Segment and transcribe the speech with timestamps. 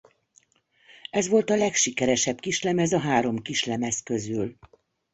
[1.11, 4.55] Ez volt a legsikeresebb kislemez a három kislemez közül.